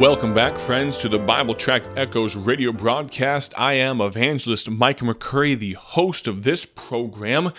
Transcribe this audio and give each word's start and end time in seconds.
Welcome 0.00 0.34
back, 0.34 0.58
friends, 0.58 0.98
to 0.98 1.08
the 1.08 1.20
Bible 1.20 1.54
Tract 1.54 1.86
Echoes 1.96 2.34
radio 2.34 2.72
broadcast. 2.72 3.54
I 3.56 3.74
am 3.74 4.00
evangelist 4.00 4.68
Mike 4.68 4.98
McCurry, 4.98 5.56
the 5.56 5.74
host 5.74 6.26
of 6.26 6.42
this 6.42 6.66
program. 6.66 7.52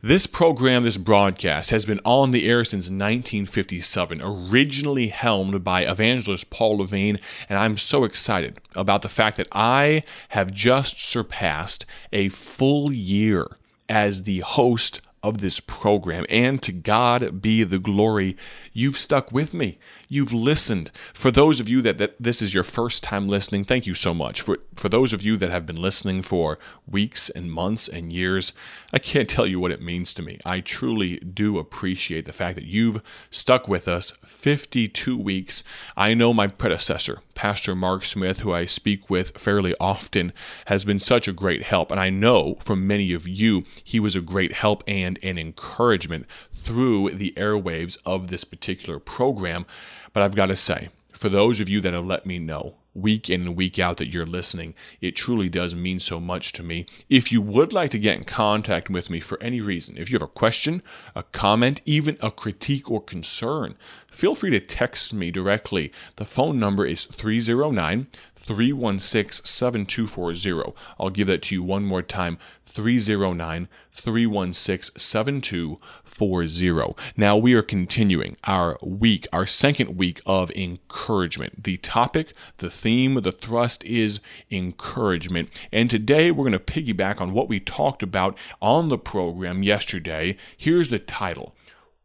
This 0.00 0.28
program, 0.28 0.84
this 0.84 0.96
broadcast, 0.96 1.70
has 1.70 1.84
been 1.84 1.98
on 2.04 2.30
the 2.30 2.48
air 2.48 2.64
since 2.64 2.84
1957, 2.84 4.22
originally 4.22 5.08
helmed 5.08 5.64
by 5.64 5.82
evangelist 5.82 6.48
Paul 6.48 6.78
Levine, 6.78 7.18
and 7.48 7.58
I'm 7.58 7.76
so 7.76 8.04
excited 8.04 8.60
about 8.76 9.02
the 9.02 9.08
fact 9.08 9.36
that 9.38 9.48
I 9.50 10.04
have 10.28 10.52
just 10.52 11.02
surpassed 11.04 11.86
a 12.12 12.28
full 12.28 12.92
year 12.92 13.48
as 13.88 14.22
the 14.22 14.38
host 14.40 15.00
of 15.22 15.38
this 15.38 15.60
program. 15.60 16.24
And 16.28 16.62
to 16.62 16.72
God 16.72 17.42
be 17.42 17.62
the 17.62 17.78
glory. 17.78 18.36
You've 18.72 18.96
stuck 18.96 19.30
with 19.30 19.52
me. 19.52 19.78
You've 20.08 20.32
listened. 20.32 20.90
For 21.12 21.30
those 21.30 21.60
of 21.60 21.68
you 21.68 21.82
that, 21.82 21.98
that 21.98 22.16
this 22.18 22.40
is 22.40 22.54
your 22.54 22.62
first 22.64 23.02
time 23.02 23.28
listening, 23.28 23.64
thank 23.64 23.86
you 23.86 23.94
so 23.94 24.14
much. 24.14 24.40
For, 24.40 24.58
for 24.76 24.88
those 24.88 25.12
of 25.12 25.22
you 25.22 25.36
that 25.36 25.50
have 25.50 25.66
been 25.66 25.80
listening 25.80 26.22
for 26.22 26.58
weeks 26.86 27.28
and 27.28 27.52
months 27.52 27.86
and 27.86 28.12
years, 28.12 28.52
I 28.92 28.98
can't 28.98 29.28
tell 29.28 29.46
you 29.46 29.60
what 29.60 29.72
it 29.72 29.82
means 29.82 30.14
to 30.14 30.22
me. 30.22 30.38
I 30.44 30.60
truly 30.60 31.18
do 31.18 31.58
appreciate 31.58 32.24
the 32.24 32.32
fact 32.32 32.54
that 32.54 32.64
you've 32.64 33.02
stuck 33.30 33.68
with 33.68 33.88
us 33.88 34.12
52 34.24 35.18
weeks. 35.18 35.62
I 35.96 36.14
know 36.14 36.32
my 36.32 36.46
predecessor, 36.46 37.20
Pastor 37.40 37.74
Mark 37.74 38.04
Smith, 38.04 38.40
who 38.40 38.52
I 38.52 38.66
speak 38.66 39.08
with 39.08 39.38
fairly 39.38 39.74
often, 39.80 40.34
has 40.66 40.84
been 40.84 40.98
such 40.98 41.26
a 41.26 41.32
great 41.32 41.62
help. 41.62 41.90
And 41.90 41.98
I 41.98 42.10
know 42.10 42.58
from 42.60 42.86
many 42.86 43.14
of 43.14 43.26
you, 43.26 43.64
he 43.82 43.98
was 43.98 44.14
a 44.14 44.20
great 44.20 44.52
help 44.52 44.84
and 44.86 45.18
an 45.22 45.38
encouragement 45.38 46.26
through 46.52 47.12
the 47.14 47.32
airwaves 47.38 47.96
of 48.04 48.28
this 48.28 48.44
particular 48.44 48.98
program. 48.98 49.64
But 50.12 50.22
I've 50.22 50.36
got 50.36 50.46
to 50.46 50.56
say, 50.56 50.90
for 51.12 51.30
those 51.30 51.60
of 51.60 51.68
you 51.70 51.80
that 51.80 51.94
have 51.94 52.04
let 52.04 52.26
me 52.26 52.38
know 52.38 52.74
week 52.94 53.30
in 53.30 53.42
and 53.42 53.56
week 53.56 53.78
out 53.78 53.96
that 53.98 54.12
you're 54.12 54.26
listening, 54.26 54.74
it 55.00 55.16
truly 55.16 55.48
does 55.48 55.74
mean 55.74 56.00
so 56.00 56.20
much 56.20 56.52
to 56.52 56.62
me. 56.62 56.86
If 57.08 57.30
you 57.32 57.40
would 57.40 57.72
like 57.72 57.90
to 57.92 57.98
get 57.98 58.18
in 58.18 58.24
contact 58.24 58.90
with 58.90 59.10
me 59.10 59.20
for 59.20 59.42
any 59.42 59.60
reason, 59.60 59.96
if 59.96 60.10
you 60.10 60.16
have 60.16 60.28
a 60.28 60.32
question, 60.32 60.82
a 61.14 61.22
comment, 61.22 61.80
even 61.84 62.16
a 62.20 62.30
critique 62.30 62.90
or 62.90 63.00
concern, 63.00 63.76
feel 64.10 64.34
free 64.34 64.50
to 64.50 64.60
text 64.60 65.12
me 65.12 65.30
directly. 65.30 65.92
The 66.16 66.24
phone 66.24 66.58
number 66.58 66.84
is 66.84 67.04
309 67.04 68.06
316 68.36 69.44
7240. 69.44 70.74
I'll 70.98 71.10
give 71.10 71.28
that 71.28 71.42
to 71.42 71.54
you 71.54 71.62
one 71.62 71.84
more 71.84 72.02
time 72.02 72.38
309 72.70 73.68
316 73.92 74.98
7240. 74.98 76.94
Now 77.16 77.36
we 77.36 77.54
are 77.54 77.62
continuing 77.62 78.36
our 78.44 78.78
week, 78.82 79.26
our 79.32 79.46
second 79.46 79.96
week 79.96 80.20
of 80.24 80.50
encouragement. 80.52 81.64
The 81.64 81.76
topic, 81.78 82.32
the 82.58 82.70
theme, 82.70 83.14
the 83.14 83.32
thrust 83.32 83.82
is 83.84 84.20
encouragement. 84.50 85.48
And 85.72 85.90
today 85.90 86.30
we're 86.30 86.48
going 86.48 86.52
to 86.52 86.58
piggyback 86.58 87.20
on 87.20 87.32
what 87.32 87.48
we 87.48 87.58
talked 87.60 88.02
about 88.02 88.38
on 88.62 88.88
the 88.88 88.98
program 88.98 89.62
yesterday. 89.62 90.36
Here's 90.56 90.88
the 90.88 90.98
title 90.98 91.54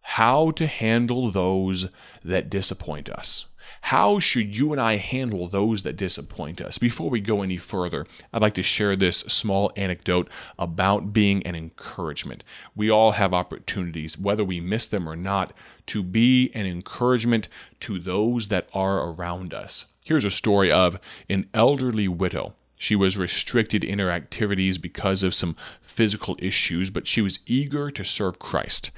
How 0.09 0.51
to 0.51 0.67
Handle 0.67 1.31
Those 1.31 1.87
That 2.23 2.49
Disappoint 2.49 3.09
Us. 3.09 3.47
How 3.81 4.19
should 4.19 4.55
you 4.55 4.71
and 4.71 4.79
I 4.79 4.97
handle 4.97 5.47
those 5.47 5.81
that 5.81 5.97
disappoint 5.97 6.61
us? 6.61 6.77
Before 6.77 7.09
we 7.09 7.19
go 7.19 7.41
any 7.41 7.57
further, 7.57 8.05
I'd 8.31 8.41
like 8.41 8.53
to 8.53 8.63
share 8.63 8.95
this 8.95 9.19
small 9.21 9.73
anecdote 9.75 10.29
about 10.57 11.11
being 11.11 11.45
an 11.45 11.55
encouragement. 11.55 12.43
We 12.75 12.89
all 12.89 13.13
have 13.13 13.33
opportunities, 13.33 14.17
whether 14.17 14.45
we 14.45 14.61
miss 14.61 14.87
them 14.87 15.09
or 15.09 15.15
not, 15.15 15.53
to 15.87 16.01
be 16.01 16.51
an 16.53 16.65
encouragement 16.65 17.49
to 17.81 17.99
those 17.99 18.47
that 18.47 18.69
are 18.73 19.09
around 19.09 19.53
us. 19.53 19.85
Here's 20.05 20.23
a 20.23 20.31
story 20.31 20.71
of 20.71 20.99
an 21.29 21.49
elderly 21.53 22.07
widow. 22.07 22.53
She 22.77 22.95
was 22.95 23.17
restricted 23.17 23.83
in 23.83 23.99
her 23.99 24.11
activities 24.11 24.77
because 24.77 25.23
of 25.23 25.33
some 25.33 25.55
physical 25.81 26.35
issues, 26.39 26.89
but 26.89 27.07
she 27.07 27.21
was 27.21 27.39
eager 27.45 27.89
to 27.91 28.03
serve 28.03 28.39
Christ 28.39 28.91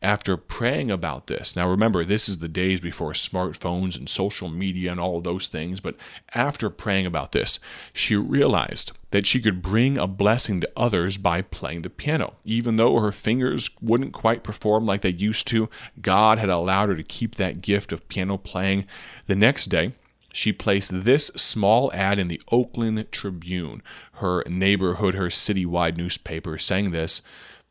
after 0.00 0.36
praying 0.36 0.90
about 0.90 1.26
this. 1.26 1.56
Now, 1.56 1.68
remember, 1.68 2.04
this 2.04 2.28
is 2.28 2.38
the 2.38 2.48
days 2.48 2.80
before 2.80 3.12
smartphones 3.12 3.98
and 3.98 4.08
social 4.08 4.48
media 4.48 4.92
and 4.92 5.00
all 5.00 5.20
those 5.20 5.48
things, 5.48 5.80
but 5.80 5.96
after 6.34 6.70
praying 6.70 7.06
about 7.06 7.32
this, 7.32 7.58
she 7.92 8.14
realized 8.14 8.92
that 9.10 9.26
she 9.26 9.40
could 9.40 9.62
bring 9.62 9.98
a 9.98 10.06
blessing 10.06 10.60
to 10.60 10.70
others 10.76 11.16
by 11.16 11.42
playing 11.42 11.82
the 11.82 11.90
piano. 11.90 12.34
Even 12.44 12.76
though 12.76 13.00
her 13.00 13.12
fingers 13.12 13.70
wouldn't 13.80 14.12
quite 14.12 14.44
perform 14.44 14.86
like 14.86 15.02
they 15.02 15.08
used 15.08 15.46
to, 15.48 15.68
God 16.00 16.38
had 16.38 16.50
allowed 16.50 16.90
her 16.90 16.96
to 16.96 17.02
keep 17.02 17.34
that 17.34 17.62
gift 17.62 17.92
of 17.92 18.06
piano 18.08 18.36
playing. 18.36 18.84
The 19.26 19.36
next 19.36 19.66
day, 19.66 19.94
she 20.32 20.52
placed 20.52 21.04
this 21.04 21.28
small 21.36 21.92
ad 21.92 22.18
in 22.18 22.28
the 22.28 22.40
Oakland 22.52 23.10
Tribune, 23.10 23.82
her 24.14 24.44
neighborhood, 24.46 25.14
her 25.14 25.28
citywide 25.28 25.96
newspaper, 25.96 26.58
saying 26.58 26.90
this 26.90 27.22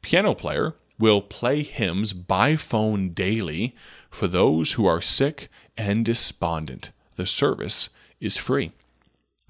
Piano 0.01 0.34
player 0.34 0.75
will 1.00 1.22
play 1.22 1.63
hymns 1.63 2.13
by 2.13 2.56
phone 2.56 3.09
daily 3.09 3.75
for 4.09 4.28
those 4.28 4.73
who 4.73 4.85
are 4.85 5.01
sick 5.01 5.50
and 5.78 6.03
despondent. 6.03 6.91
The 7.16 7.25
service 7.25 7.90
is 8.19 8.38
free. 8.38 8.72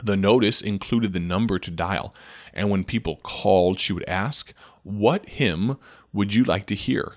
The 0.03 0.17
notice 0.17 0.61
included 0.61 1.13
the 1.13 1.19
number 1.19 1.57
to 1.59 1.71
dial, 1.71 2.13
and 2.53 2.69
when 2.69 2.83
people 2.83 3.19
called, 3.23 3.79
she 3.79 3.93
would 3.93 4.07
ask, 4.07 4.53
What 4.83 5.27
hymn 5.29 5.77
would 6.13 6.33
you 6.33 6.43
like 6.43 6.65
to 6.67 6.75
hear? 6.75 7.15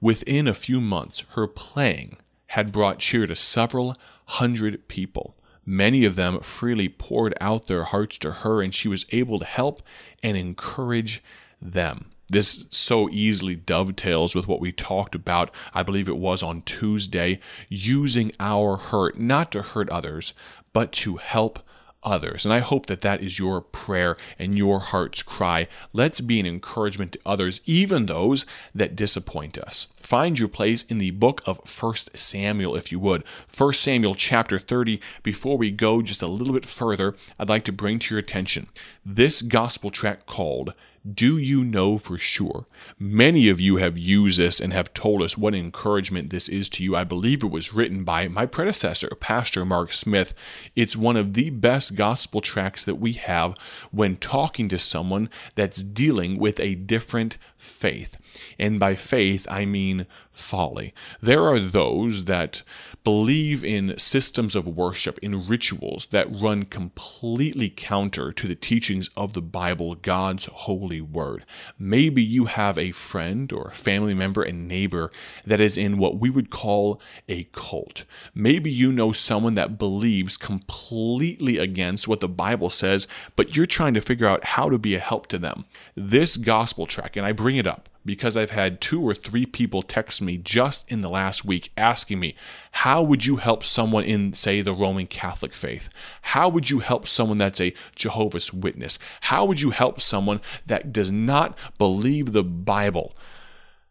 Within 0.00 0.46
a 0.46 0.54
few 0.54 0.80
months, 0.80 1.24
her 1.30 1.46
playing 1.46 2.16
had 2.50 2.72
brought 2.72 2.98
cheer 2.98 3.28
to 3.28 3.36
several 3.36 3.94
hundred 4.26 4.88
people. 4.88 5.36
Many 5.64 6.04
of 6.04 6.16
them 6.16 6.40
freely 6.40 6.88
poured 6.88 7.32
out 7.40 7.68
their 7.68 7.84
hearts 7.84 8.18
to 8.18 8.32
her, 8.32 8.60
and 8.60 8.74
she 8.74 8.88
was 8.88 9.06
able 9.10 9.38
to 9.38 9.44
help 9.44 9.82
and 10.20 10.36
encourage 10.36 11.22
them. 11.62 12.06
This 12.28 12.64
so 12.68 13.08
easily 13.10 13.54
dovetails 13.54 14.34
with 14.34 14.48
what 14.48 14.60
we 14.60 14.72
talked 14.72 15.14
about, 15.14 15.52
I 15.72 15.84
believe 15.84 16.08
it 16.08 16.16
was 16.16 16.42
on 16.42 16.62
Tuesday, 16.62 17.38
using 17.68 18.32
our 18.40 18.76
hurt 18.76 19.18
not 19.18 19.52
to 19.52 19.62
hurt 19.62 19.88
others, 19.88 20.32
but 20.72 20.90
to 20.92 21.18
help 21.18 21.60
others. 22.02 22.44
And 22.44 22.52
I 22.52 22.60
hope 22.60 22.86
that 22.86 23.00
that 23.02 23.22
is 23.22 23.38
your 23.38 23.60
prayer 23.60 24.16
and 24.38 24.56
your 24.56 24.80
heart's 24.80 25.22
cry. 25.22 25.68
Let's 25.92 26.20
be 26.20 26.40
an 26.40 26.46
encouragement 26.46 27.12
to 27.12 27.20
others, 27.26 27.60
even 27.66 28.06
those 28.06 28.46
that 28.74 28.96
disappoint 28.96 29.58
us. 29.58 29.88
Find 29.96 30.38
your 30.38 30.48
place 30.48 30.82
in 30.84 30.98
the 30.98 31.10
book 31.10 31.42
of 31.46 31.60
1 31.80 31.94
Samuel, 32.14 32.76
if 32.76 32.90
you 32.90 32.98
would. 32.98 33.24
1 33.56 33.72
Samuel 33.74 34.14
chapter 34.14 34.58
30. 34.58 35.00
Before 35.22 35.58
we 35.58 35.70
go 35.70 36.02
just 36.02 36.22
a 36.22 36.26
little 36.26 36.54
bit 36.54 36.66
further, 36.66 37.14
I'd 37.38 37.48
like 37.48 37.64
to 37.64 37.72
bring 37.72 37.98
to 38.00 38.14
your 38.14 38.20
attention 38.20 38.68
this 39.04 39.42
gospel 39.42 39.90
tract 39.90 40.26
called 40.26 40.74
do 41.08 41.38
you 41.38 41.64
know 41.64 41.96
for 41.96 42.18
sure? 42.18 42.66
Many 42.98 43.48
of 43.48 43.60
you 43.60 43.76
have 43.76 43.96
used 43.96 44.38
this 44.38 44.60
and 44.60 44.72
have 44.72 44.92
told 44.92 45.22
us 45.22 45.38
what 45.38 45.54
encouragement 45.54 46.28
this 46.28 46.48
is 46.48 46.68
to 46.70 46.84
you. 46.84 46.94
I 46.94 47.04
believe 47.04 47.42
it 47.42 47.50
was 47.50 47.72
written 47.72 48.04
by 48.04 48.28
my 48.28 48.44
predecessor, 48.44 49.08
Pastor 49.18 49.64
Mark 49.64 49.92
Smith. 49.92 50.34
It's 50.76 50.96
one 50.96 51.16
of 51.16 51.32
the 51.32 51.48
best 51.50 51.94
gospel 51.94 52.42
tracts 52.42 52.84
that 52.84 52.96
we 52.96 53.14
have 53.14 53.56
when 53.90 54.16
talking 54.16 54.68
to 54.68 54.78
someone 54.78 55.30
that's 55.54 55.82
dealing 55.82 56.38
with 56.38 56.60
a 56.60 56.74
different 56.74 57.38
faith. 57.56 58.16
And 58.58 58.78
by 58.78 58.94
faith, 58.94 59.46
I 59.50 59.64
mean 59.64 60.06
folly. 60.32 60.94
There 61.20 61.44
are 61.44 61.58
those 61.58 62.24
that 62.24 62.62
believe 63.04 63.64
in 63.64 63.98
systems 63.98 64.54
of 64.54 64.66
worship, 64.66 65.18
in 65.20 65.46
rituals 65.46 66.06
that 66.10 66.28
run 66.30 66.64
completely 66.64 67.70
counter 67.70 68.32
to 68.32 68.46
the 68.46 68.54
teachings 68.54 69.08
of 69.16 69.32
the 69.32 69.42
Bible, 69.42 69.94
God's 69.94 70.46
holy 70.46 70.89
word. 70.98 71.44
Maybe 71.78 72.22
you 72.22 72.46
have 72.46 72.78
a 72.78 72.92
friend 72.92 73.52
or 73.52 73.68
a 73.68 73.74
family 73.74 74.14
member 74.14 74.42
and 74.42 74.66
neighbor 74.66 75.12
that 75.44 75.60
is 75.60 75.76
in 75.76 75.98
what 75.98 76.18
we 76.18 76.30
would 76.30 76.48
call 76.48 76.98
a 77.28 77.44
cult. 77.52 78.04
Maybe 78.34 78.70
you 78.70 78.90
know 78.90 79.12
someone 79.12 79.56
that 79.56 79.76
believes 79.76 80.38
completely 80.38 81.58
against 81.58 82.08
what 82.08 82.20
the 82.20 82.28
Bible 82.28 82.70
says, 82.70 83.06
but 83.36 83.54
you're 83.54 83.66
trying 83.66 83.92
to 83.92 84.00
figure 84.00 84.26
out 84.26 84.44
how 84.44 84.70
to 84.70 84.78
be 84.78 84.94
a 84.94 85.00
help 85.00 85.26
to 85.26 85.38
them. 85.38 85.66
This 85.94 86.38
gospel 86.38 86.86
tract, 86.86 87.18
and 87.18 87.26
I 87.26 87.32
bring 87.32 87.56
it 87.56 87.66
up 87.66 87.89
because 88.04 88.36
I've 88.36 88.50
had 88.50 88.80
two 88.80 89.02
or 89.02 89.14
three 89.14 89.46
people 89.46 89.82
text 89.82 90.22
me 90.22 90.36
just 90.38 90.90
in 90.90 91.00
the 91.00 91.10
last 91.10 91.44
week 91.44 91.70
asking 91.76 92.20
me, 92.20 92.34
How 92.72 93.02
would 93.02 93.26
you 93.26 93.36
help 93.36 93.64
someone 93.64 94.04
in, 94.04 94.32
say, 94.32 94.62
the 94.62 94.74
Roman 94.74 95.06
Catholic 95.06 95.52
faith? 95.52 95.88
How 96.22 96.48
would 96.48 96.70
you 96.70 96.78
help 96.78 97.06
someone 97.06 97.38
that's 97.38 97.60
a 97.60 97.74
Jehovah's 97.94 98.52
Witness? 98.52 98.98
How 99.22 99.44
would 99.44 99.60
you 99.60 99.70
help 99.70 100.00
someone 100.00 100.40
that 100.66 100.92
does 100.92 101.10
not 101.10 101.56
believe 101.78 102.32
the 102.32 102.44
Bible? 102.44 103.14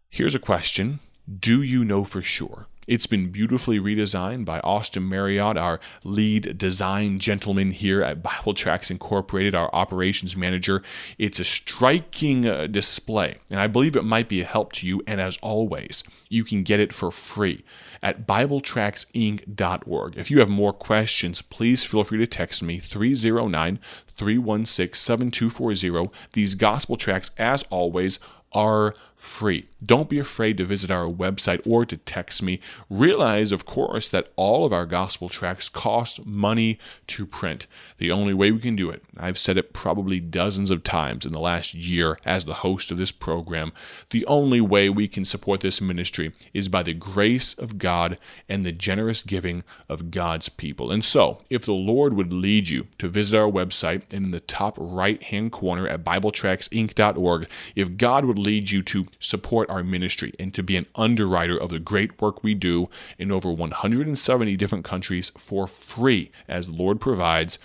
Here's 0.09 0.35
a 0.35 0.39
question 0.39 0.99
Do 1.39 1.61
you 1.61 1.85
know 1.85 2.03
for 2.03 2.21
sure? 2.21 2.67
It's 2.89 3.05
been 3.05 3.29
beautifully 3.29 3.79
redesigned 3.79 4.45
by 4.45 4.61
Austin 4.61 5.07
Marriott, 5.07 5.57
our 5.57 5.79
lead 6.03 6.57
design 6.57 7.19
gentleman 7.19 7.69
here 7.69 8.01
at 8.01 8.23
Bible 8.23 8.55
Tracts 8.55 8.89
Incorporated, 8.89 9.53
our 9.53 9.69
operations 9.75 10.35
manager. 10.35 10.81
It's 11.19 11.39
a 11.39 11.43
striking 11.43 12.47
uh, 12.47 12.65
display, 12.65 13.37
and 13.51 13.59
I 13.59 13.67
believe 13.67 13.95
it 13.95 14.03
might 14.03 14.27
be 14.27 14.41
a 14.41 14.45
help 14.45 14.71
to 14.73 14.87
you. 14.87 15.03
And 15.05 15.21
as 15.21 15.37
always, 15.43 16.03
you 16.29 16.43
can 16.43 16.63
get 16.63 16.79
it 16.79 16.91
for 16.91 17.11
free 17.11 17.63
at 18.01 18.25
BibleTractsInc.org. 18.25 20.17
If 20.17 20.31
you 20.31 20.39
have 20.39 20.49
more 20.49 20.73
questions, 20.73 21.43
please 21.43 21.83
feel 21.83 22.03
free 22.03 22.17
to 22.17 22.25
text 22.25 22.63
me 22.63 22.79
309 22.79 23.77
316 24.17 24.95
7240. 24.95 26.09
These 26.33 26.55
gospel 26.55 26.97
tracts, 26.97 27.29
as 27.37 27.61
always, 27.69 28.17
are 28.51 28.95
free. 29.19 29.67
Don't 29.85 30.09
be 30.09 30.17
afraid 30.17 30.57
to 30.57 30.65
visit 30.65 30.89
our 30.89 31.07
website 31.07 31.61
or 31.65 31.85
to 31.85 31.97
text 31.97 32.41
me. 32.41 32.59
Realize, 32.89 33.51
of 33.51 33.65
course, 33.65 34.07
that 34.09 34.29
all 34.35 34.65
of 34.65 34.73
our 34.73 34.85
gospel 34.85 35.29
tracts 35.29 35.69
cost 35.69 36.25
money 36.25 36.79
to 37.07 37.25
print. 37.25 37.67
The 37.97 38.11
only 38.11 38.33
way 38.33 38.51
we 38.51 38.59
can 38.59 38.75
do 38.75 38.89
it, 38.89 39.03
I've 39.17 39.37
said 39.37 39.57
it 39.57 39.73
probably 39.73 40.19
dozens 40.19 40.71
of 40.71 40.83
times 40.83 41.25
in 41.25 41.33
the 41.33 41.39
last 41.39 41.73
year 41.73 42.17
as 42.25 42.45
the 42.45 42.55
host 42.55 42.91
of 42.91 42.97
this 42.97 43.11
program, 43.11 43.73
the 44.09 44.25
only 44.25 44.61
way 44.61 44.89
we 44.89 45.07
can 45.07 45.25
support 45.25 45.61
this 45.61 45.81
ministry 45.81 46.33
is 46.53 46.69
by 46.69 46.81
the 46.81 46.93
grace 46.93 47.53
of 47.53 47.77
God 47.77 48.17
and 48.47 48.65
the 48.65 48.71
generous 48.71 49.23
giving 49.23 49.63
of 49.89 50.11
God's 50.11 50.49
people. 50.49 50.91
And 50.91 51.03
so, 51.03 51.41
if 51.49 51.65
the 51.65 51.73
Lord 51.73 52.13
would 52.13 52.31
lead 52.31 52.69
you 52.69 52.87
to 52.97 53.09
visit 53.09 53.37
our 53.37 53.51
website 53.51 54.03
and 54.11 54.25
in 54.25 54.31
the 54.31 54.39
top 54.39 54.75
right 54.77 55.21
hand 55.23 55.51
corner 55.51 55.87
at 55.87 56.03
BibleTractsInc.org, 56.03 57.47
if 57.75 57.97
God 57.97 58.25
would 58.25 58.39
lead 58.39 58.71
you 58.71 58.81
to 58.83 59.07
support 59.19 59.69
our 59.69 59.83
ministry 59.83 60.33
and 60.39 60.53
to 60.53 60.63
be 60.63 60.77
an 60.77 60.85
underwriter 60.95 61.57
of 61.57 61.69
the 61.69 61.79
great 61.79 62.21
work 62.21 62.43
we 62.43 62.53
do 62.53 62.89
in 63.17 63.31
over 63.31 63.51
170 63.51 64.55
different 64.57 64.85
countries 64.85 65.31
for 65.37 65.67
free 65.67 66.31
as 66.47 66.69
Lord 66.69 66.99
provides. 66.99 67.59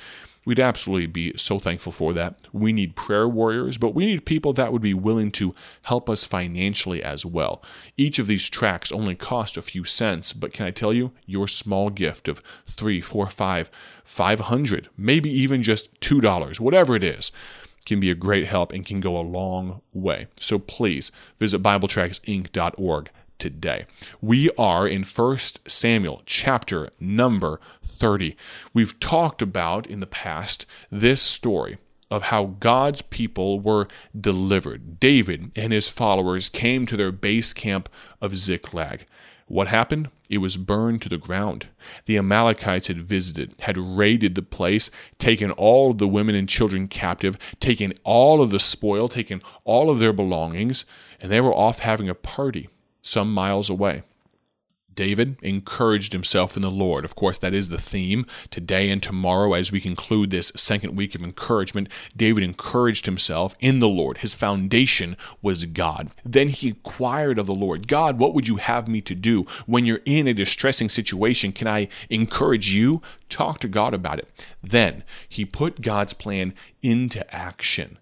We'd 0.45 0.61
absolutely 0.61 1.07
be 1.07 1.37
so 1.37 1.59
thankful 1.59 1.93
for 1.93 2.13
that. 2.13 2.35
We 2.53 2.73
need 2.73 2.97
prayer 2.97 3.27
warriors, 3.27 3.79
but 3.79 3.95
we 3.95 4.05
need 4.05 4.27
people 4.27 4.53
that 4.53 4.73
would 4.73 4.83
be 4.83 4.93
willing 4.93 5.31
to 5.33 5.55
help 5.85 6.11
us 6.11 6.25
financially 6.25 7.03
as 7.03 7.25
well. 7.25 7.63
Each 7.97 8.19
of 8.19 8.27
these 8.27 8.51
tracts 8.51 8.93
only 8.93 9.15
cost 9.15 9.57
a 9.57 9.63
few 9.63 9.85
cents, 9.85 10.33
but 10.33 10.53
can 10.53 10.67
I 10.67 10.71
tell 10.71 10.93
you, 10.93 11.13
your 11.27 11.49
small 11.49 11.89
gift 11.89 12.29
of 12.29 12.43
three, 12.67 13.01
four, 13.01 13.29
five, 13.29 13.71
five 14.05 14.41
hundred, 14.41 14.89
maybe 14.99 15.31
even 15.31 15.63
just 15.63 15.99
two 16.01 16.21
dollars, 16.21 16.61
whatever 16.61 16.95
it 16.95 17.03
is, 17.03 17.33
can 17.85 18.01
be 18.01 18.11
a 18.11 18.15
great 18.15 18.47
help 18.47 18.73
and 18.73 18.85
can 18.85 19.01
go 19.01 19.17
a 19.17 19.21
long 19.21 19.81
way. 19.93 20.27
So 20.39 20.59
please 20.59 21.13
visit 21.39 21.63
BibleTractsInc.org 21.63 23.11
today. 23.39 23.87
We 24.21 24.51
are 24.57 24.87
in 24.87 25.05
1 25.05 25.39
Samuel 25.67 26.23
chapter 26.25 26.91
number 26.99 27.61
30. 27.87 28.37
We've 28.73 28.99
talked 29.01 29.43
about 29.43 29.87
in 29.87 30.01
the 30.01 30.07
past 30.07 30.67
this 30.91 31.21
story 31.23 31.79
of 32.11 32.25
how 32.25 32.57
God's 32.61 33.03
people 33.03 33.61
were 33.61 33.89
delivered. 34.19 35.01
David 35.01 35.51
and 35.57 35.73
his 35.73 35.89
followers 35.89 36.49
came 36.49 36.87
to 36.87 36.97
their 36.97 37.13
base 37.13 37.53
camp 37.53 37.89
of 38.21 38.37
Ziklag. 38.37 39.07
What 39.47 39.69
happened? 39.69 40.09
It 40.31 40.39
was 40.39 40.57
burned 40.57 41.03
to 41.03 41.09
the 41.09 41.19
ground. 41.19 41.69
The 42.07 42.17
Amalekites 42.17 42.89
had 42.89 43.03
visited, 43.03 43.55
had 43.61 43.77
raided 43.77 44.35
the 44.35 44.43
place, 44.43 44.91
taken 45.19 45.51
all 45.51 45.91
of 45.91 45.99
the 45.99 46.09
women 46.09 46.35
and 46.35 46.49
children 46.49 46.89
captive, 46.89 47.37
taken 47.61 47.93
all 48.05 48.41
of 48.41 48.51
the 48.51 48.61
spoil, 48.61 49.09
taken 49.09 49.43
all 49.65 49.91
of 49.91 49.99
their 49.99 50.15
belongings, 50.15 50.87
and 51.21 51.31
they 51.31 51.41
were 51.41 51.55
off 51.55 51.81
having 51.81 52.09
a 52.09 52.15
party 52.15 52.69
some 53.03 53.33
miles 53.33 53.69
away. 53.69 54.03
David 54.95 55.37
encouraged 55.43 56.13
himself 56.13 56.57
in 56.57 56.63
the 56.63 56.71
Lord. 56.71 57.05
Of 57.05 57.15
course, 57.15 57.39
that 57.39 57.55
is 57.55 57.69
the 57.69 57.81
theme 57.81 58.27
today 58.51 58.91
and 58.91 59.03
tomorrow 59.03 59.55
as 59.55 59.73
we 59.73 59.81
conclude 59.81 60.31
this 60.31 60.53
second 60.57 60.97
week 60.97 61.15
of 61.15 61.23
encouragement. 61.23 61.89
David 62.17 62.43
encouraged 62.43 63.07
himself 63.07 63.55
in 63.61 63.81
the 63.81 63.89
Lord. 63.89 64.19
His 64.19 64.35
foundation 64.35 65.17
was 65.43 65.65
God. 65.67 66.11
Then 66.25 66.49
he 66.49 66.69
inquired 66.69 67.39
of 67.39 67.47
the 67.47 67.55
Lord, 67.55 67.89
God, 67.89 68.19
what 68.19 68.35
would 68.35 68.49
you 68.49 68.57
have 68.57 68.89
me 68.89 69.01
to 69.03 69.15
do? 69.15 69.47
When 69.67 69.85
you're 69.85 70.01
in 70.05 70.29
a 70.29 70.35
distressing 70.35 70.89
situation, 70.89 71.53
can 71.53 71.67
I 71.67 71.89
encourage 72.11 72.73
you? 72.73 73.03
Talk 73.29 73.59
to 73.61 73.69
God 73.69 73.95
about 73.95 74.19
it. 74.19 74.47
Then 74.63 75.03
he 75.29 75.45
put 75.45 75.81
God's 75.81 76.13
plan 76.13 76.55
into 76.83 77.35
action. 77.35 77.99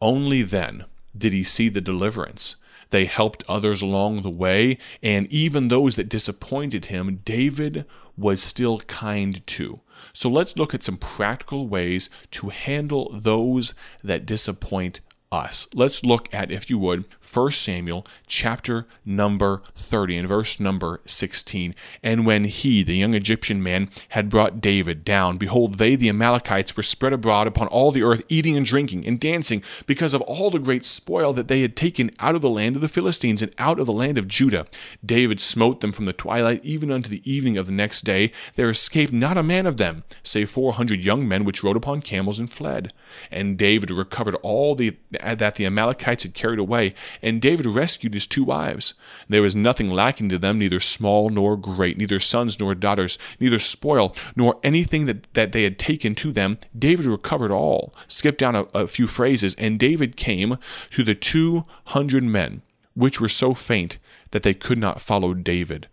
Only 0.00 0.42
then 0.42 0.84
did 1.16 1.32
he 1.32 1.42
see 1.44 1.68
the 1.68 1.80
deliverance. 1.80 2.56
They 2.90 3.06
helped 3.06 3.44
others 3.48 3.82
along 3.82 4.22
the 4.22 4.30
way, 4.30 4.78
and 5.02 5.30
even 5.32 5.68
those 5.68 5.96
that 5.96 6.08
disappointed 6.08 6.86
him, 6.86 7.20
David 7.24 7.84
was 8.16 8.42
still 8.42 8.80
kind 8.80 9.46
to. 9.46 9.80
So 10.12 10.30
let's 10.30 10.56
look 10.56 10.74
at 10.74 10.82
some 10.82 10.96
practical 10.96 11.68
ways 11.68 12.08
to 12.32 12.48
handle 12.50 13.10
those 13.12 13.74
that 14.02 14.26
disappoint 14.26 15.00
us. 15.32 15.66
Let's 15.74 16.04
look 16.04 16.32
at, 16.32 16.50
if 16.50 16.70
you 16.70 16.78
would, 16.78 17.04
1 17.32 17.50
Samuel 17.50 18.06
chapter 18.26 18.86
number 19.04 19.62
30 19.74 20.18
and 20.18 20.28
verse 20.28 20.60
number 20.60 21.00
16. 21.04 21.74
And 22.02 22.24
when 22.24 22.44
he, 22.44 22.82
the 22.82 22.96
young 22.96 23.14
Egyptian 23.14 23.62
man, 23.62 23.90
had 24.10 24.30
brought 24.30 24.60
David 24.60 25.04
down, 25.04 25.36
behold, 25.36 25.78
they, 25.78 25.96
the 25.96 26.08
Amalekites, 26.08 26.76
were 26.76 26.82
spread 26.82 27.12
abroad 27.12 27.46
upon 27.46 27.66
all 27.68 27.90
the 27.90 28.02
earth, 28.02 28.24
eating 28.28 28.56
and 28.56 28.64
drinking 28.64 29.06
and 29.06 29.20
dancing, 29.20 29.62
because 29.86 30.14
of 30.14 30.22
all 30.22 30.50
the 30.50 30.58
great 30.58 30.84
spoil 30.84 31.32
that 31.32 31.48
they 31.48 31.62
had 31.62 31.76
taken 31.76 32.10
out 32.20 32.34
of 32.34 32.42
the 32.42 32.50
land 32.50 32.76
of 32.76 32.82
the 32.82 32.88
Philistines 32.88 33.42
and 33.42 33.54
out 33.58 33.78
of 33.78 33.86
the 33.86 33.92
land 33.92 34.18
of 34.18 34.28
Judah. 34.28 34.66
David 35.04 35.40
smote 35.40 35.80
them 35.80 35.92
from 35.92 36.06
the 36.06 36.12
twilight 36.12 36.64
even 36.64 36.90
unto 36.90 37.10
the 37.10 37.30
evening 37.30 37.58
of 37.58 37.66
the 37.66 37.72
next 37.72 38.02
day. 38.02 38.30
There 38.54 38.70
escaped 38.70 39.12
not 39.12 39.36
a 39.36 39.42
man 39.42 39.66
of 39.66 39.76
them, 39.76 40.04
save 40.22 40.50
four 40.50 40.74
hundred 40.74 41.04
young 41.04 41.26
men 41.26 41.44
which 41.44 41.62
rode 41.64 41.76
upon 41.76 42.02
camels 42.02 42.38
and 42.38 42.50
fled. 42.50 42.92
And 43.30 43.58
David 43.58 43.90
recovered 43.90 44.36
all 44.36 44.74
the, 44.74 44.96
that 45.34 45.56
the 45.56 45.66
Amalekites 45.66 46.22
had 46.22 46.34
carried 46.34 46.58
away 46.58 46.94
and 47.20 47.42
David 47.42 47.66
rescued 47.66 48.14
his 48.14 48.26
two 48.26 48.44
wives. 48.44 48.94
There 49.28 49.42
was 49.42 49.56
nothing 49.56 49.90
lacking 49.90 50.28
to 50.30 50.38
them, 50.38 50.58
neither 50.58 50.80
small 50.80 51.30
nor 51.30 51.56
great, 51.56 51.98
neither 51.98 52.20
sons 52.20 52.58
nor 52.60 52.74
daughters, 52.74 53.18
neither 53.40 53.58
spoil, 53.58 54.14
nor 54.34 54.58
anything 54.62 55.06
that, 55.06 55.32
that 55.34 55.52
they 55.52 55.64
had 55.64 55.78
taken 55.78 56.14
to 56.16 56.32
them. 56.32 56.58
David 56.78 57.06
recovered 57.06 57.50
all. 57.50 57.94
Skip 58.08 58.38
down 58.38 58.54
a, 58.54 58.62
a 58.74 58.86
few 58.86 59.06
phrases. 59.06 59.54
And 59.56 59.78
David 59.78 60.16
came 60.16 60.58
to 60.90 61.02
the 61.02 61.14
two 61.14 61.64
hundred 61.86 62.24
men, 62.24 62.62
which 62.94 63.20
were 63.20 63.28
so 63.28 63.54
faint 63.54 63.98
that 64.30 64.42
they 64.42 64.54
could 64.54 64.78
not 64.78 65.02
follow 65.02 65.34
David 65.34 65.88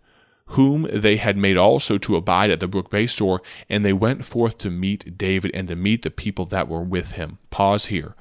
whom 0.54 0.88
they 0.92 1.16
had 1.16 1.36
made 1.36 1.56
also 1.56 1.98
to 1.98 2.16
abide 2.16 2.50
at 2.50 2.60
the 2.60 2.68
brook 2.68 2.90
Besor, 2.90 3.40
and 3.68 3.84
they 3.84 3.92
went 3.92 4.24
forth 4.24 4.56
to 4.58 4.70
meet 4.70 5.18
David 5.18 5.50
and 5.52 5.66
to 5.68 5.76
meet 5.76 6.02
the 6.02 6.10
people 6.10 6.46
that 6.46 6.68
were 6.68 6.82
with 6.82 7.12
him. 7.12 7.38
Pause 7.50 7.86
here. 7.86 8.14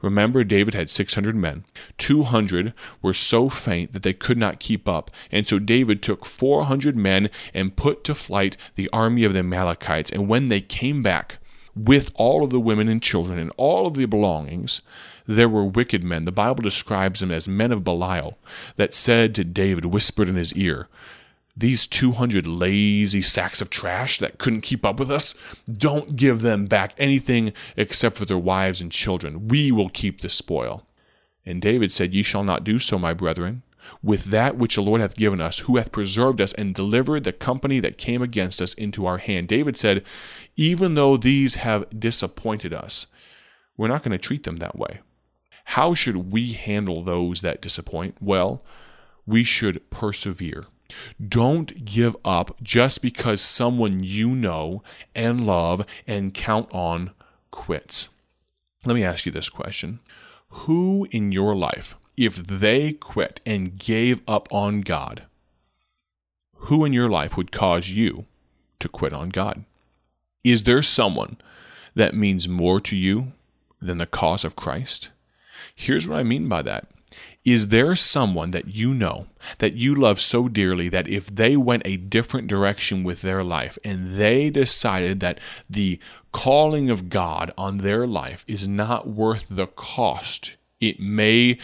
Remember, 0.00 0.44
David 0.44 0.72
had 0.72 0.88
600 0.88 1.34
men. 1.34 1.64
200 1.98 2.72
were 3.02 3.12
so 3.12 3.48
faint 3.48 3.92
that 3.92 4.02
they 4.02 4.12
could 4.12 4.38
not 4.38 4.60
keep 4.60 4.88
up. 4.88 5.10
And 5.30 5.46
so 5.46 5.58
David 5.58 6.00
took 6.00 6.24
400 6.24 6.96
men 6.96 7.28
and 7.52 7.76
put 7.76 8.04
to 8.04 8.14
flight 8.14 8.56
the 8.76 8.88
army 8.92 9.24
of 9.24 9.32
the 9.32 9.40
Amalekites. 9.40 10.12
And 10.12 10.28
when 10.28 10.48
they 10.48 10.60
came 10.60 11.02
back 11.02 11.38
with 11.74 12.10
all 12.14 12.44
of 12.44 12.50
the 12.50 12.60
women 12.60 12.88
and 12.88 13.02
children 13.02 13.38
and 13.38 13.52
all 13.56 13.86
of 13.86 13.94
the 13.94 14.06
belongings, 14.06 14.80
there 15.26 15.48
were 15.48 15.64
wicked 15.64 16.02
men. 16.04 16.24
The 16.24 16.32
Bible 16.32 16.62
describes 16.62 17.20
them 17.20 17.30
as 17.30 17.48
men 17.48 17.72
of 17.72 17.84
Belial 17.84 18.38
that 18.76 18.94
said 18.94 19.34
to 19.34 19.44
David, 19.44 19.86
whispered 19.86 20.28
in 20.28 20.36
his 20.36 20.54
ear, 20.54 20.88
these 21.56 21.86
200 21.86 22.46
lazy 22.46 23.22
sacks 23.22 23.60
of 23.60 23.70
trash 23.70 24.18
that 24.18 24.38
couldn't 24.38 24.60
keep 24.62 24.84
up 24.84 24.98
with 24.98 25.10
us, 25.10 25.34
don't 25.70 26.16
give 26.16 26.42
them 26.42 26.66
back 26.66 26.94
anything 26.96 27.52
except 27.76 28.16
for 28.16 28.24
their 28.24 28.38
wives 28.38 28.80
and 28.80 28.92
children. 28.92 29.48
We 29.48 29.72
will 29.72 29.88
keep 29.88 30.20
the 30.20 30.28
spoil. 30.28 30.86
And 31.44 31.60
David 31.60 31.92
said, 31.92 32.14
Ye 32.14 32.22
shall 32.22 32.44
not 32.44 32.64
do 32.64 32.78
so, 32.78 32.98
my 32.98 33.14
brethren. 33.14 33.62
With 34.02 34.26
that 34.26 34.56
which 34.56 34.76
the 34.76 34.82
Lord 34.82 35.00
hath 35.00 35.16
given 35.16 35.40
us, 35.40 35.60
who 35.60 35.76
hath 35.76 35.90
preserved 35.90 36.40
us 36.40 36.52
and 36.52 36.74
delivered 36.74 37.24
the 37.24 37.32
company 37.32 37.80
that 37.80 37.98
came 37.98 38.22
against 38.22 38.62
us 38.62 38.72
into 38.74 39.04
our 39.04 39.18
hand. 39.18 39.48
David 39.48 39.76
said, 39.76 40.04
Even 40.56 40.94
though 40.94 41.16
these 41.16 41.56
have 41.56 41.86
disappointed 41.98 42.72
us, 42.72 43.08
we're 43.76 43.88
not 43.88 44.02
going 44.02 44.12
to 44.12 44.18
treat 44.18 44.44
them 44.44 44.58
that 44.58 44.78
way. 44.78 45.00
How 45.64 45.94
should 45.94 46.32
we 46.32 46.52
handle 46.52 47.02
those 47.02 47.40
that 47.40 47.60
disappoint? 47.60 48.16
Well, 48.20 48.62
we 49.26 49.44
should 49.44 49.88
persevere. 49.90 50.66
Don't 51.26 51.84
give 51.84 52.16
up 52.24 52.56
just 52.62 53.02
because 53.02 53.40
someone 53.40 54.02
you 54.02 54.30
know 54.30 54.82
and 55.14 55.46
love 55.46 55.84
and 56.06 56.34
count 56.34 56.72
on 56.72 57.10
quits. 57.50 58.08
Let 58.84 58.94
me 58.94 59.04
ask 59.04 59.26
you 59.26 59.32
this 59.32 59.48
question 59.48 60.00
Who 60.50 61.06
in 61.10 61.32
your 61.32 61.54
life, 61.54 61.94
if 62.16 62.36
they 62.36 62.92
quit 62.92 63.40
and 63.44 63.78
gave 63.78 64.22
up 64.26 64.48
on 64.52 64.80
God, 64.80 65.24
who 66.54 66.84
in 66.84 66.92
your 66.92 67.08
life 67.08 67.36
would 67.36 67.52
cause 67.52 67.88
you 67.88 68.26
to 68.78 68.88
quit 68.88 69.12
on 69.12 69.30
God? 69.30 69.64
Is 70.44 70.62
there 70.64 70.82
someone 70.82 71.36
that 71.94 72.14
means 72.14 72.48
more 72.48 72.80
to 72.80 72.96
you 72.96 73.32
than 73.80 73.98
the 73.98 74.06
cause 74.06 74.44
of 74.44 74.56
Christ? 74.56 75.10
Here's 75.74 76.06
what 76.06 76.18
I 76.18 76.22
mean 76.22 76.48
by 76.48 76.62
that 76.62 76.86
Is 77.44 77.68
there 77.68 77.96
someone 77.96 78.50
that 78.52 78.74
you 78.74 78.94
know 78.94 79.26
that 79.58 79.74
you 79.74 79.94
love 79.94 80.20
so 80.20 80.48
dearly 80.48 80.88
that 80.88 81.08
if 81.08 81.34
they 81.34 81.56
went 81.56 81.82
a 81.84 81.96
different 81.96 82.46
direction 82.46 83.02
with 83.02 83.22
their 83.22 83.42
life 83.42 83.78
and 83.84 84.16
they 84.16 84.50
decided 84.50 85.20
that 85.20 85.40
the 85.68 85.98
calling 86.32 86.90
of 86.90 87.08
God 87.08 87.52
on 87.56 87.78
their 87.78 88.06
life 88.06 88.44
is 88.46 88.68
not 88.68 89.08
worth 89.08 89.46
the 89.48 89.66
cost 89.66 90.56
it 90.80 90.98
may 90.98 91.58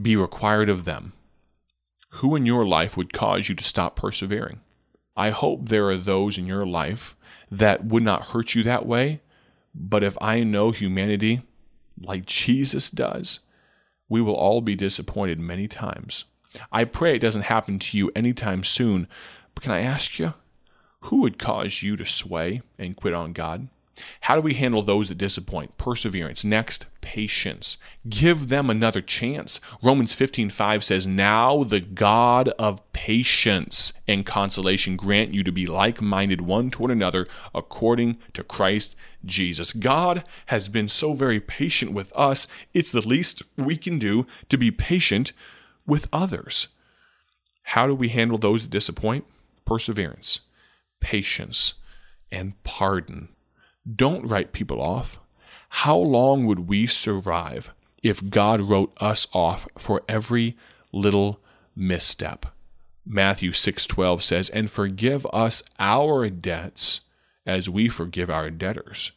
be 0.00 0.16
required 0.16 0.68
of 0.68 0.84
them, 0.84 1.12
who 2.14 2.36
in 2.36 2.46
your 2.46 2.64
life 2.64 2.96
would 2.96 3.12
cause 3.12 3.48
you 3.48 3.54
to 3.54 3.64
stop 3.64 3.96
persevering? 3.96 4.60
I 5.16 5.30
hope 5.30 5.68
there 5.68 5.88
are 5.90 5.96
those 5.96 6.38
in 6.38 6.46
your 6.46 6.64
life 6.64 7.16
that 7.50 7.84
would 7.84 8.02
not 8.02 8.26
hurt 8.26 8.54
you 8.54 8.62
that 8.62 8.86
way, 8.86 9.20
but 9.74 10.02
if 10.02 10.16
I 10.20 10.42
know 10.44 10.70
humanity 10.70 11.42
like 12.00 12.26
Jesus 12.26 12.90
does, 12.90 13.40
we 14.10 14.20
will 14.20 14.34
all 14.34 14.60
be 14.60 14.74
disappointed 14.74 15.40
many 15.40 15.66
times. 15.66 16.24
I 16.70 16.84
pray 16.84 17.14
it 17.14 17.20
doesn't 17.20 17.42
happen 17.42 17.78
to 17.78 17.96
you 17.96 18.10
anytime 18.14 18.64
soon, 18.64 19.08
but 19.54 19.62
can 19.62 19.72
I 19.72 19.80
ask 19.80 20.18
you, 20.18 20.34
who 21.04 21.22
would 21.22 21.38
cause 21.38 21.82
you 21.82 21.96
to 21.96 22.04
sway 22.04 22.60
and 22.78 22.96
quit 22.96 23.14
on 23.14 23.32
God? 23.32 23.68
How 24.22 24.34
do 24.34 24.40
we 24.40 24.54
handle 24.54 24.82
those 24.82 25.08
that 25.08 25.18
disappoint? 25.18 25.76
Perseverance. 25.76 26.44
Next, 26.44 26.86
patience. 27.00 27.76
Give 28.08 28.48
them 28.48 28.70
another 28.70 29.02
chance. 29.02 29.60
Romans 29.82 30.14
15:5 30.14 30.82
says, 30.84 31.06
"Now 31.06 31.64
the 31.64 31.80
God 31.80 32.48
of 32.50 32.80
patience 32.92 33.92
and 34.06 34.24
consolation 34.24 34.96
grant 34.96 35.34
you 35.34 35.42
to 35.42 35.52
be 35.52 35.66
like-minded 35.66 36.40
one 36.40 36.70
toward 36.70 36.90
another 36.90 37.26
according 37.54 38.18
to 38.34 38.44
Christ 38.44 38.94
Jesus." 39.24 39.72
God 39.72 40.24
has 40.46 40.68
been 40.68 40.88
so 40.88 41.12
very 41.12 41.40
patient 41.40 41.92
with 41.92 42.12
us. 42.16 42.46
It's 42.72 42.92
the 42.92 43.06
least 43.06 43.42
we 43.56 43.76
can 43.76 43.98
do 43.98 44.26
to 44.48 44.56
be 44.56 44.70
patient 44.70 45.32
with 45.86 46.08
others. 46.12 46.68
How 47.64 47.86
do 47.86 47.94
we 47.94 48.08
handle 48.08 48.38
those 48.38 48.62
that 48.62 48.70
disappoint? 48.70 49.24
Perseverance, 49.66 50.40
patience, 51.00 51.74
and 52.32 52.62
pardon. 52.64 53.28
Don't 53.96 54.26
write 54.26 54.52
people 54.52 54.80
off. 54.80 55.18
How 55.70 55.96
long 55.96 56.46
would 56.46 56.68
we 56.68 56.86
survive 56.86 57.72
if 58.02 58.28
God 58.28 58.60
wrote 58.60 58.92
us 58.98 59.26
off 59.32 59.66
for 59.78 60.02
every 60.08 60.56
little 60.92 61.40
misstep? 61.74 62.46
Matthew 63.06 63.52
6:12 63.52 64.22
says, 64.22 64.50
"And 64.50 64.70
forgive 64.70 65.26
us 65.32 65.62
our 65.78 66.28
debts 66.28 67.00
as 67.46 67.68
we 67.68 67.88
forgive 67.88 68.30
our 68.30 68.50
debtors." 68.50 69.12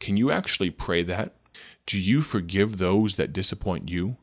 Can 0.00 0.16
you 0.16 0.30
actually 0.30 0.70
pray 0.70 1.02
that? 1.04 1.34
Do 1.86 1.98
you 1.98 2.22
forgive 2.22 2.78
those 2.78 3.14
that 3.14 3.32
disappoint 3.32 3.88
you? 3.88 4.16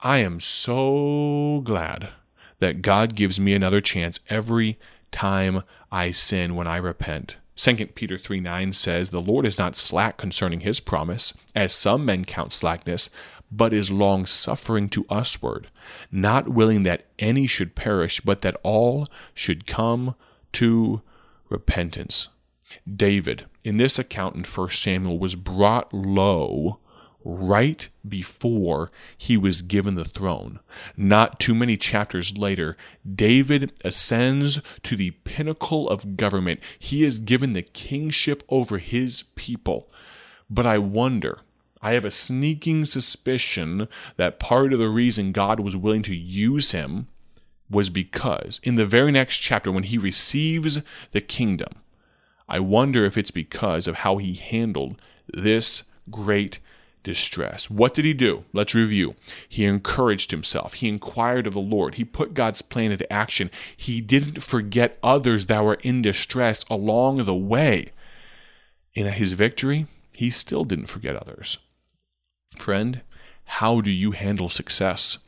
I 0.00 0.18
am 0.18 0.40
so 0.40 1.62
glad 1.64 2.10
that 2.58 2.82
God 2.82 3.14
gives 3.14 3.40
me 3.40 3.54
another 3.54 3.80
chance 3.80 4.20
every 4.28 4.78
time 5.10 5.62
I 5.90 6.10
sin 6.10 6.54
when 6.54 6.66
I 6.66 6.76
repent. 6.76 7.36
2 7.56 7.86
Peter 7.88 8.18
3 8.18 8.40
9 8.40 8.72
says, 8.72 9.10
The 9.10 9.20
Lord 9.20 9.46
is 9.46 9.58
not 9.58 9.76
slack 9.76 10.18
concerning 10.18 10.60
his 10.60 10.78
promise, 10.78 11.32
as 11.54 11.72
some 11.72 12.04
men 12.04 12.24
count 12.24 12.52
slackness, 12.52 13.10
but 13.50 13.72
is 13.72 13.90
long 13.90 14.26
suffering 14.26 14.88
to 14.90 15.06
usward, 15.10 15.68
not 16.12 16.48
willing 16.48 16.82
that 16.82 17.06
any 17.18 17.46
should 17.46 17.74
perish, 17.74 18.20
but 18.20 18.42
that 18.42 18.56
all 18.62 19.06
should 19.34 19.66
come 19.66 20.14
to 20.52 21.00
repentance. 21.48 22.28
David, 22.92 23.46
in 23.64 23.76
this 23.76 23.98
account 23.98 24.36
in 24.36 24.44
1 24.44 24.70
Samuel, 24.70 25.18
was 25.18 25.34
brought 25.34 25.92
low 25.94 26.78
right 27.26 27.88
before 28.08 28.92
he 29.18 29.36
was 29.36 29.60
given 29.60 29.96
the 29.96 30.04
throne. 30.04 30.60
Not 30.96 31.40
too 31.40 31.56
many 31.56 31.76
chapters 31.76 32.38
later, 32.38 32.76
David 33.14 33.72
ascends 33.84 34.60
to 34.84 34.94
the 34.94 35.10
pinnacle 35.10 35.88
of 35.88 36.16
government. 36.16 36.60
He 36.78 37.04
is 37.04 37.18
given 37.18 37.52
the 37.52 37.62
kingship 37.62 38.44
over 38.48 38.78
his 38.78 39.24
people. 39.34 39.90
But 40.48 40.66
I 40.66 40.78
wonder, 40.78 41.40
I 41.82 41.92
have 41.92 42.04
a 42.04 42.12
sneaking 42.12 42.84
suspicion 42.84 43.88
that 44.16 44.38
part 44.38 44.72
of 44.72 44.78
the 44.78 44.88
reason 44.88 45.32
God 45.32 45.58
was 45.58 45.76
willing 45.76 46.02
to 46.02 46.14
use 46.14 46.70
him 46.70 47.08
was 47.68 47.90
because 47.90 48.60
in 48.62 48.76
the 48.76 48.86
very 48.86 49.10
next 49.10 49.38
chapter, 49.38 49.72
when 49.72 49.82
he 49.82 49.98
receives 49.98 50.80
the 51.10 51.20
kingdom, 51.20 51.72
I 52.48 52.60
wonder 52.60 53.04
if 53.04 53.18
it's 53.18 53.32
because 53.32 53.88
of 53.88 53.96
how 53.96 54.18
he 54.18 54.34
handled 54.34 55.00
this 55.34 55.82
great 56.08 56.60
distress. 57.06 57.70
What 57.70 57.94
did 57.94 58.04
he 58.04 58.12
do? 58.12 58.44
Let's 58.52 58.74
review. 58.74 59.14
He 59.48 59.64
encouraged 59.64 60.32
himself. 60.32 60.74
He 60.74 60.88
inquired 60.88 61.46
of 61.46 61.54
the 61.54 61.60
Lord. 61.60 61.94
He 61.94 62.04
put 62.04 62.34
God's 62.34 62.62
plan 62.62 62.90
into 62.90 63.10
action. 63.12 63.48
He 63.76 64.00
didn't 64.00 64.42
forget 64.42 64.98
others 65.04 65.46
that 65.46 65.62
were 65.62 65.78
in 65.84 66.02
distress 66.02 66.64
along 66.68 67.24
the 67.24 67.34
way. 67.34 67.92
In 68.92 69.06
his 69.06 69.32
victory, 69.32 69.86
he 70.12 70.30
still 70.30 70.64
didn't 70.64 70.86
forget 70.86 71.14
others. 71.14 71.58
Friend, 72.58 73.00
how 73.44 73.80
do 73.80 73.92
you 73.92 74.10
handle 74.10 74.48
success? 74.48 75.18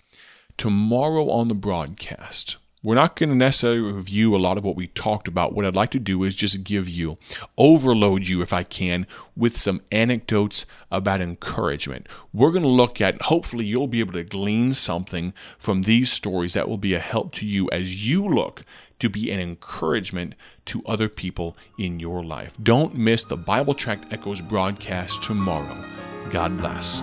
Tomorrow 0.56 1.30
on 1.30 1.46
the 1.46 1.54
broadcast, 1.54 2.56
we're 2.88 2.94
not 2.94 3.16
going 3.16 3.28
to 3.28 3.34
necessarily 3.34 3.82
review 3.82 4.34
a 4.34 4.38
lot 4.38 4.56
of 4.56 4.64
what 4.64 4.74
we 4.74 4.86
talked 4.86 5.28
about. 5.28 5.52
What 5.52 5.66
I'd 5.66 5.76
like 5.76 5.90
to 5.90 5.98
do 5.98 6.24
is 6.24 6.34
just 6.34 6.64
give 6.64 6.88
you, 6.88 7.18
overload 7.58 8.26
you 8.26 8.40
if 8.40 8.50
I 8.50 8.62
can, 8.62 9.06
with 9.36 9.58
some 9.58 9.82
anecdotes 9.92 10.64
about 10.90 11.20
encouragement. 11.20 12.08
We're 12.32 12.50
going 12.50 12.62
to 12.62 12.68
look 12.70 12.98
at, 13.02 13.20
hopefully, 13.20 13.66
you'll 13.66 13.88
be 13.88 14.00
able 14.00 14.14
to 14.14 14.24
glean 14.24 14.72
something 14.72 15.34
from 15.58 15.82
these 15.82 16.10
stories 16.10 16.54
that 16.54 16.66
will 16.66 16.78
be 16.78 16.94
a 16.94 16.98
help 16.98 17.32
to 17.34 17.46
you 17.46 17.68
as 17.70 18.06
you 18.06 18.26
look 18.26 18.64
to 19.00 19.10
be 19.10 19.30
an 19.30 19.38
encouragement 19.38 20.34
to 20.64 20.82
other 20.86 21.10
people 21.10 21.58
in 21.78 22.00
your 22.00 22.24
life. 22.24 22.56
Don't 22.62 22.94
miss 22.94 23.22
the 23.22 23.36
Bible 23.36 23.74
Tract 23.74 24.10
Echoes 24.14 24.40
broadcast 24.40 25.22
tomorrow. 25.22 25.76
God 26.30 26.56
bless. 26.56 27.02